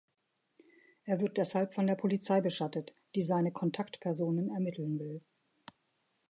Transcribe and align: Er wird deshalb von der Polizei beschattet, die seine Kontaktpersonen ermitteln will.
Er 1.03 1.19
wird 1.19 1.37
deshalb 1.37 1.75
von 1.75 1.85
der 1.85 1.93
Polizei 1.93 2.41
beschattet, 2.41 2.95
die 3.13 3.21
seine 3.21 3.51
Kontaktpersonen 3.51 4.49
ermitteln 4.49 4.97
will. 4.97 5.21